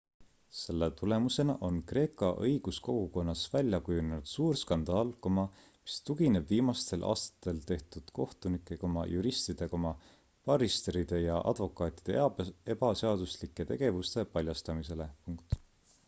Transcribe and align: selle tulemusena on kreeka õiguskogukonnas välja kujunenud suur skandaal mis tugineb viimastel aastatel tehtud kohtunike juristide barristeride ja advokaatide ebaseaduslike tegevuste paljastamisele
selle 0.59 0.87
tulemusena 0.99 1.55
on 1.65 1.75
kreeka 1.89 2.29
õiguskogukonnas 2.45 3.43
välja 3.55 3.79
kujunenud 3.89 4.29
suur 4.31 4.57
skandaal 4.61 5.11
mis 5.37 5.99
tugineb 6.07 6.47
viimastel 6.53 7.05
aastatel 7.11 7.61
tehtud 7.73 8.09
kohtunike 8.21 8.79
juristide 9.13 9.69
barristeride 10.51 11.21
ja 11.27 11.37
advokaatide 11.55 12.19
ebaseaduslike 12.79 13.71
tegevuste 13.75 14.27
paljastamisele 14.39 15.11